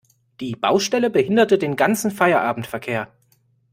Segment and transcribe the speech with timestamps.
[0.39, 3.13] Die Baustelle behinderte den ganzen Feierabendverkehr.